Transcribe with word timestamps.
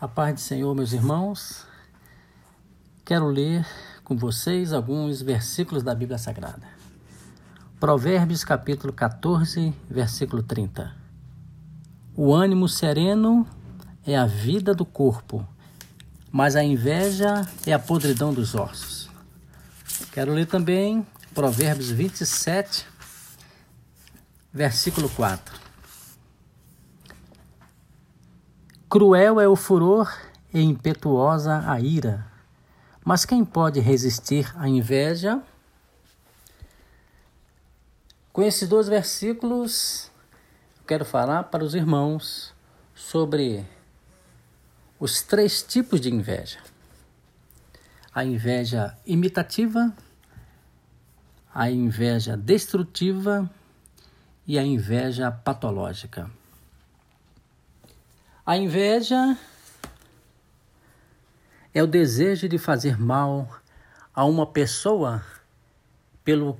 A 0.00 0.06
paz 0.06 0.32
do 0.32 0.40
Senhor, 0.40 0.72
meus 0.76 0.92
irmãos. 0.92 1.66
Quero 3.04 3.26
ler 3.26 3.66
com 4.04 4.16
vocês 4.16 4.72
alguns 4.72 5.20
versículos 5.20 5.82
da 5.82 5.92
Bíblia 5.92 6.18
Sagrada. 6.18 6.62
Provérbios 7.80 8.44
capítulo 8.44 8.92
14, 8.92 9.74
versículo 9.90 10.40
30. 10.40 10.94
O 12.14 12.32
ânimo 12.32 12.68
sereno 12.68 13.44
é 14.06 14.16
a 14.16 14.24
vida 14.24 14.72
do 14.72 14.84
corpo, 14.84 15.44
mas 16.30 16.54
a 16.54 16.62
inveja 16.62 17.44
é 17.66 17.72
a 17.72 17.78
podridão 17.80 18.32
dos 18.32 18.54
ossos. 18.54 19.10
Quero 20.12 20.32
ler 20.32 20.46
também 20.46 21.04
Provérbios 21.34 21.90
27, 21.90 22.86
versículo 24.52 25.08
4. 25.08 25.67
Cruel 28.90 29.38
é 29.38 29.46
o 29.46 29.54
furor 29.54 30.10
e 30.52 30.62
impetuosa 30.62 31.62
a 31.70 31.78
ira. 31.78 32.24
Mas 33.04 33.26
quem 33.26 33.44
pode 33.44 33.80
resistir 33.80 34.50
à 34.56 34.66
inveja? 34.66 35.42
Com 38.32 38.42
esses 38.42 38.66
dois 38.66 38.88
versículos, 38.88 40.10
quero 40.86 41.04
falar 41.04 41.44
para 41.44 41.62
os 41.62 41.74
irmãos 41.74 42.54
sobre 42.94 43.62
os 44.98 45.20
três 45.20 45.62
tipos 45.62 46.00
de 46.00 46.08
inveja: 46.08 46.58
a 48.14 48.24
inveja 48.24 48.96
imitativa, 49.04 49.94
a 51.54 51.70
inveja 51.70 52.38
destrutiva 52.38 53.50
e 54.46 54.58
a 54.58 54.62
inveja 54.62 55.30
patológica. 55.30 56.37
A 58.48 58.56
inveja 58.56 59.36
é 61.74 61.82
o 61.82 61.86
desejo 61.86 62.48
de 62.48 62.56
fazer 62.56 62.98
mal 62.98 63.60
a 64.14 64.24
uma 64.24 64.46
pessoa 64.46 65.22
pelo 66.24 66.58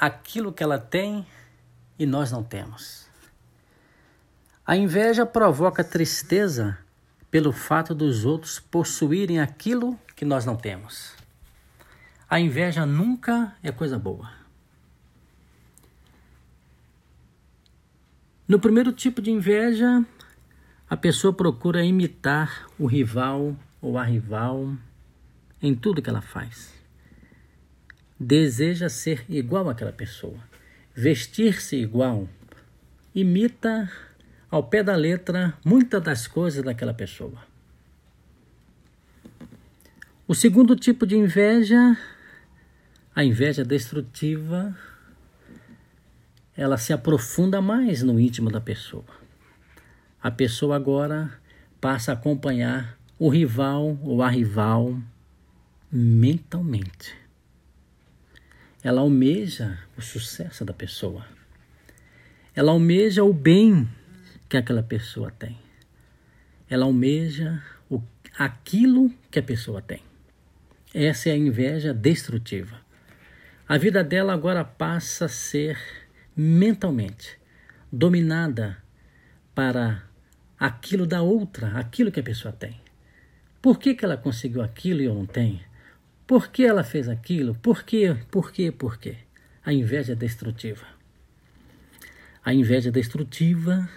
aquilo 0.00 0.50
que 0.50 0.62
ela 0.62 0.78
tem 0.78 1.26
e 1.98 2.06
nós 2.06 2.32
não 2.32 2.42
temos. 2.42 3.06
A 4.64 4.74
inveja 4.74 5.26
provoca 5.26 5.84
tristeza 5.84 6.78
pelo 7.30 7.52
fato 7.52 7.94
dos 7.94 8.24
outros 8.24 8.58
possuírem 8.58 9.38
aquilo 9.38 10.00
que 10.16 10.24
nós 10.24 10.46
não 10.46 10.56
temos. 10.56 11.12
A 12.26 12.40
inveja 12.40 12.86
nunca 12.86 13.54
é 13.62 13.70
coisa 13.70 13.98
boa. 13.98 14.32
No 18.48 18.58
primeiro 18.58 18.92
tipo 18.92 19.20
de 19.20 19.30
inveja, 19.30 20.06
a 20.90 20.96
pessoa 20.96 21.34
procura 21.34 21.84
imitar 21.84 22.66
o 22.78 22.86
rival 22.86 23.54
ou 23.80 23.98
a 23.98 24.04
rival 24.04 24.74
em 25.60 25.74
tudo 25.74 26.00
que 26.00 26.08
ela 26.08 26.22
faz. 26.22 26.72
Deseja 28.18 28.88
ser 28.88 29.24
igual 29.28 29.68
àquela 29.68 29.92
pessoa, 29.92 30.38
vestir-se 30.94 31.76
igual, 31.76 32.26
imita 33.14 33.90
ao 34.50 34.62
pé 34.62 34.82
da 34.82 34.96
letra 34.96 35.52
muitas 35.62 36.02
das 36.02 36.26
coisas 36.26 36.64
daquela 36.64 36.94
pessoa. 36.94 37.46
O 40.26 40.34
segundo 40.34 40.74
tipo 40.74 41.06
de 41.06 41.16
inveja, 41.16 41.96
a 43.14 43.22
inveja 43.22 43.62
destrutiva, 43.62 44.74
ela 46.56 46.78
se 46.78 46.92
aprofunda 46.92 47.60
mais 47.60 48.02
no 48.02 48.18
íntimo 48.18 48.50
da 48.50 48.60
pessoa 48.60 49.27
a 50.22 50.30
pessoa 50.30 50.76
agora 50.76 51.32
passa 51.80 52.12
a 52.12 52.14
acompanhar 52.14 52.98
o 53.18 53.28
rival 53.28 53.98
ou 54.02 54.22
a 54.22 54.28
rival 54.28 54.98
mentalmente. 55.90 57.14
Ela 58.82 59.00
almeja 59.00 59.78
o 59.96 60.02
sucesso 60.02 60.64
da 60.64 60.72
pessoa. 60.72 61.24
Ela 62.54 62.72
almeja 62.72 63.22
o 63.22 63.32
bem 63.32 63.88
que 64.48 64.56
aquela 64.56 64.82
pessoa 64.82 65.30
tem. 65.30 65.58
Ela 66.68 66.84
almeja 66.84 67.62
o, 67.88 68.02
aquilo 68.36 69.12
que 69.30 69.38
a 69.38 69.42
pessoa 69.42 69.80
tem. 69.80 70.02
Essa 70.92 71.28
é 71.28 71.32
a 71.32 71.36
inveja 71.36 71.92
destrutiva. 71.94 72.80
A 73.68 73.76
vida 73.76 74.02
dela 74.02 74.32
agora 74.32 74.64
passa 74.64 75.26
a 75.26 75.28
ser 75.28 75.78
mentalmente 76.34 77.38
dominada 77.92 78.82
para 79.54 80.07
aquilo 80.58 81.06
da 81.06 81.22
outra, 81.22 81.78
aquilo 81.78 82.10
que 82.10 82.20
a 82.20 82.22
pessoa 82.22 82.52
tem. 82.52 82.80
Por 83.60 83.78
que, 83.78 83.94
que 83.94 84.04
ela 84.04 84.16
conseguiu 84.16 84.62
aquilo 84.62 85.00
e 85.00 85.04
eu 85.04 85.14
não 85.14 85.26
tenho? 85.26 85.60
Por 86.26 86.48
que 86.48 86.64
ela 86.64 86.84
fez 86.84 87.08
aquilo? 87.08 87.54
Por 87.54 87.82
quê? 87.82 88.16
Por 88.30 88.52
quê? 88.52 88.70
Por 88.70 88.98
quê? 88.98 89.16
A 89.64 89.72
inveja 89.72 90.12
é 90.12 90.16
destrutiva. 90.16 90.86
A 92.44 92.52
inveja 92.52 92.90
destrutiva 92.90 93.88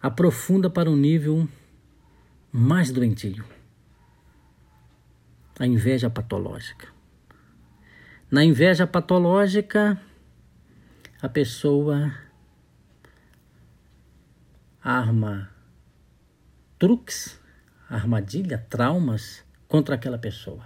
aprofunda 0.00 0.68
para 0.68 0.90
um 0.90 0.96
nível 0.96 1.48
mais 2.50 2.90
doentio. 2.90 3.44
A 5.58 5.66
inveja 5.66 6.10
patológica. 6.10 6.88
Na 8.30 8.42
inveja 8.42 8.86
patológica, 8.86 10.00
a 11.20 11.28
pessoa 11.28 12.12
arma 14.82 15.52
truques, 16.82 17.40
armadilha, 17.88 18.58
traumas 18.68 19.44
contra 19.68 19.94
aquela 19.94 20.18
pessoa. 20.18 20.64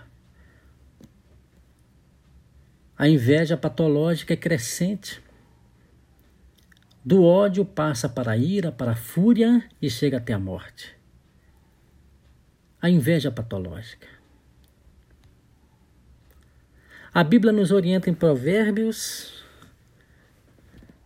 A 2.96 3.06
inveja 3.06 3.54
patológica 3.54 4.32
é 4.32 4.36
crescente. 4.36 5.22
Do 7.04 7.22
ódio 7.22 7.66
passa 7.66 8.08
para 8.08 8.32
a 8.32 8.36
ira, 8.38 8.72
para 8.72 8.92
a 8.92 8.96
fúria 8.96 9.62
e 9.80 9.90
chega 9.90 10.16
até 10.16 10.32
a 10.32 10.38
morte. 10.38 10.96
A 12.80 12.88
inveja 12.88 13.30
patológica. 13.30 14.08
A 17.12 17.22
Bíblia 17.22 17.52
nos 17.52 17.72
orienta 17.72 18.08
em 18.08 18.14
Provérbios, 18.14 19.44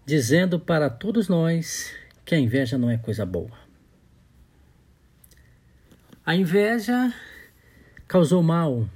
dizendo 0.07 0.61
para 0.61 0.89
todos 0.89 1.29
nós 1.29 2.00
que 2.31 2.35
a 2.37 2.39
inveja 2.39 2.79
não 2.79 2.89
é 2.89 2.97
coisa 2.97 3.27
boa. 3.27 3.59
A 6.25 6.37
inveja 6.37 7.13
causou 8.07 8.41
mal 8.41 8.89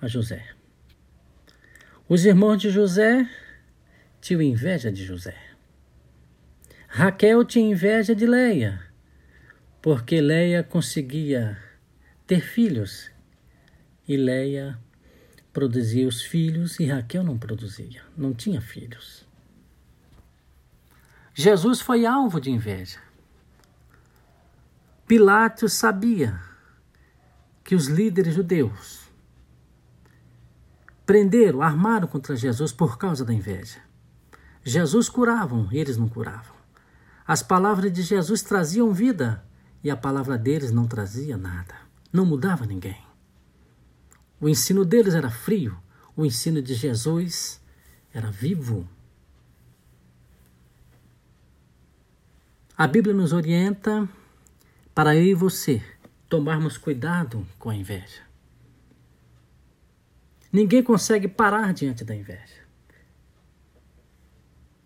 a 0.00 0.08
José. 0.08 0.42
Os 2.08 2.24
irmãos 2.24 2.56
de 2.56 2.70
José 2.70 3.28
tinham 4.18 4.40
inveja 4.40 4.90
de 4.90 5.04
José. 5.04 5.36
Raquel 6.88 7.44
tinha 7.44 7.70
inveja 7.70 8.14
de 8.14 8.24
Leia, 8.24 8.80
porque 9.82 10.18
Leia 10.18 10.62
conseguia 10.62 11.62
ter 12.26 12.40
filhos 12.40 13.10
e 14.08 14.16
Leia 14.16 14.78
produzia 15.52 16.08
os 16.08 16.22
filhos 16.22 16.80
e 16.80 16.86
Raquel 16.86 17.22
não 17.22 17.36
produzia, 17.36 18.00
não 18.16 18.32
tinha 18.32 18.62
filhos. 18.62 19.27
Jesus 21.40 21.80
foi 21.80 22.04
alvo 22.04 22.40
de 22.40 22.50
inveja. 22.50 22.98
Pilatos 25.06 25.72
sabia 25.72 26.40
que 27.62 27.76
os 27.76 27.86
líderes 27.86 28.34
judeus 28.34 29.08
prenderam, 31.06 31.62
armaram 31.62 32.08
contra 32.08 32.34
Jesus 32.34 32.72
por 32.72 32.98
causa 32.98 33.24
da 33.24 33.32
inveja. 33.32 33.78
Jesus 34.64 35.08
curavam, 35.08 35.68
eles 35.70 35.96
não 35.96 36.08
curavam. 36.08 36.56
As 37.24 37.40
palavras 37.40 37.92
de 37.92 38.02
Jesus 38.02 38.42
traziam 38.42 38.92
vida 38.92 39.44
e 39.84 39.92
a 39.92 39.96
palavra 39.96 40.36
deles 40.36 40.72
não 40.72 40.88
trazia 40.88 41.36
nada, 41.36 41.76
não 42.12 42.26
mudava 42.26 42.66
ninguém. 42.66 43.00
O 44.40 44.48
ensino 44.48 44.84
deles 44.84 45.14
era 45.14 45.30
frio, 45.30 45.78
o 46.16 46.26
ensino 46.26 46.60
de 46.60 46.74
Jesus 46.74 47.62
era 48.12 48.28
vivo. 48.28 48.88
A 52.78 52.86
Bíblia 52.86 53.12
nos 53.12 53.32
orienta 53.32 54.08
para 54.94 55.16
eu 55.16 55.24
e 55.24 55.34
você 55.34 55.82
tomarmos 56.28 56.78
cuidado 56.78 57.44
com 57.58 57.70
a 57.70 57.74
inveja. 57.74 58.22
Ninguém 60.52 60.80
consegue 60.80 61.26
parar 61.26 61.74
diante 61.74 62.04
da 62.04 62.14
inveja. 62.14 62.62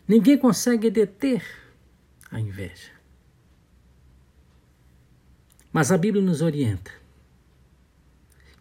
Ninguém 0.09 0.39
consegue 0.39 0.89
deter 0.89 1.45
a 2.31 2.41
inveja. 2.41 2.93
Mas 5.71 5.93
a 5.93 5.99
Bíblia 5.99 6.25
nos 6.25 6.41
orienta 6.41 6.91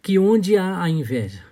que 0.01 0.19
onde 0.19 0.57
há 0.57 0.83
a 0.83 0.89
inveja, 0.89 1.45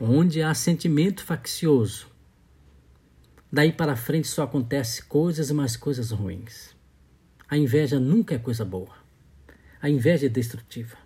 onde 0.00 0.40
há 0.40 0.54
sentimento 0.54 1.22
faccioso, 1.22 2.08
Daí 3.50 3.72
para 3.72 3.96
frente 3.96 4.28
só 4.28 4.42
acontece 4.42 5.02
coisas 5.02 5.48
e 5.48 5.54
mais 5.54 5.76
coisas 5.76 6.10
ruins. 6.10 6.76
A 7.48 7.56
inveja 7.56 7.98
nunca 7.98 8.34
é 8.34 8.38
coisa 8.38 8.64
boa. 8.64 8.94
A 9.80 9.88
inveja 9.88 10.26
é 10.26 10.28
destrutiva. 10.28 10.96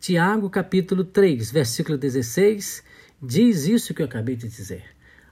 Tiago, 0.00 0.50
capítulo 0.50 1.04
3, 1.04 1.50
versículo 1.50 1.96
16, 1.96 2.82
diz 3.22 3.66
isso 3.66 3.94
que 3.94 4.02
eu 4.02 4.06
acabei 4.06 4.34
de 4.34 4.48
dizer. 4.48 4.84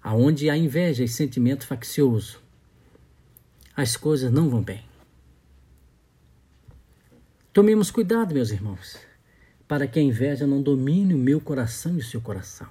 Aonde 0.03 0.49
há 0.51 0.57
inveja 0.57 1.03
e 1.03 1.09
sentimento 1.09 1.67
faccioso, 1.67 2.41
as 3.77 3.97
coisas 3.97 4.31
não 4.31 4.49
vão 4.49 4.63
bem. 4.63 4.85
Tomemos 7.53 7.91
cuidado, 7.91 8.35
meus 8.35 8.51
irmãos, 8.51 8.99
para 9.67 9.87
que 9.87 9.99
a 9.99 10.03
inveja 10.03 10.47
não 10.47 10.63
domine 10.63 11.15
o 11.15 11.19
meu 11.19 11.41
coração 11.41 11.95
e 11.95 11.99
o 11.99 12.05
seu 12.05 12.21
coração. 12.21 12.69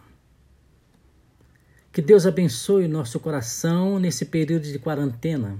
Que 1.93 2.01
Deus 2.01 2.25
abençoe 2.25 2.85
o 2.85 2.89
nosso 2.89 3.19
coração 3.19 3.99
nesse 3.99 4.25
período 4.25 4.63
de 4.63 4.79
quarentena, 4.79 5.59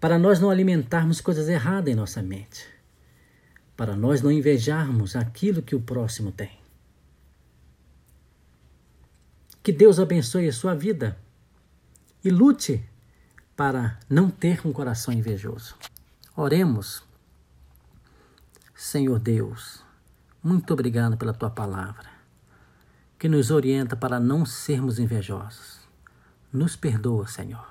para 0.00 0.18
nós 0.18 0.40
não 0.40 0.50
alimentarmos 0.50 1.20
coisas 1.20 1.48
erradas 1.48 1.92
em 1.92 1.96
nossa 1.96 2.20
mente, 2.20 2.66
para 3.76 3.94
nós 3.94 4.20
não 4.20 4.32
invejarmos 4.32 5.14
aquilo 5.14 5.62
que 5.62 5.76
o 5.76 5.80
próximo 5.80 6.32
tem. 6.32 6.58
Que 9.62 9.72
Deus 9.72 10.00
abençoe 10.00 10.48
a 10.48 10.52
sua 10.52 10.74
vida 10.74 11.16
e 12.24 12.28
lute 12.28 12.84
para 13.54 13.98
não 14.10 14.28
ter 14.28 14.66
um 14.66 14.72
coração 14.72 15.14
invejoso. 15.14 15.76
Oremos. 16.36 17.00
Senhor 18.74 19.20
Deus, 19.20 19.84
muito 20.42 20.72
obrigado 20.72 21.16
pela 21.16 21.32
tua 21.32 21.48
palavra, 21.48 22.10
que 23.18 23.28
nos 23.28 23.50
orienta 23.50 23.96
para 23.96 24.18
não 24.18 24.44
sermos 24.44 24.98
invejosos. 24.98 25.80
Nos 26.52 26.76
perdoa, 26.76 27.26
Senhor, 27.26 27.66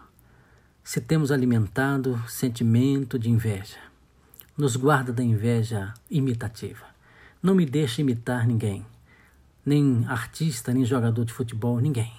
se 0.83 0.99
temos 0.99 1.31
alimentado 1.31 2.21
sentimento 2.27 3.17
de 3.17 3.29
inveja. 3.29 3.77
Nos 4.57 4.75
guarda 4.75 5.11
da 5.11 5.23
inveja 5.23 5.93
imitativa. 6.09 6.85
Não 7.41 7.55
me 7.55 7.65
deixe 7.65 8.01
imitar 8.01 8.45
ninguém, 8.47 8.85
nem 9.65 10.05
artista, 10.07 10.73
nem 10.73 10.85
jogador 10.85 11.25
de 11.25 11.33
futebol, 11.33 11.79
ninguém. 11.79 12.13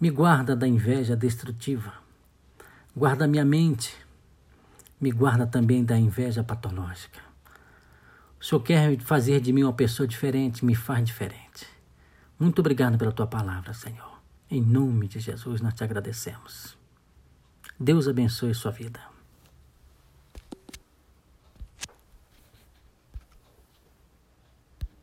Me 0.00 0.10
guarda 0.10 0.54
da 0.54 0.66
inveja 0.66 1.16
destrutiva. 1.16 1.92
Guarda 2.94 3.26
minha 3.26 3.44
mente. 3.44 3.96
Me 5.00 5.10
guarda 5.10 5.46
também 5.46 5.84
da 5.84 5.98
inveja 5.98 6.42
patológica. 6.42 7.20
O 8.40 8.44
Senhor 8.44 8.60
quer 8.62 8.98
fazer 9.00 9.40
de 9.40 9.52
mim 9.52 9.62
uma 9.62 9.72
pessoa 9.72 10.06
diferente, 10.06 10.64
me 10.64 10.74
faz 10.74 11.04
diferente. 11.04 11.75
Muito 12.38 12.58
obrigado 12.58 12.98
pela 12.98 13.12
tua 13.12 13.26
palavra, 13.26 13.72
Senhor. 13.72 14.20
Em 14.50 14.60
nome 14.60 15.08
de 15.08 15.18
Jesus, 15.20 15.60
nós 15.62 15.72
te 15.72 15.82
agradecemos. 15.82 16.76
Deus 17.80 18.06
abençoe 18.06 18.54
sua 18.54 18.70
vida. 18.70 19.00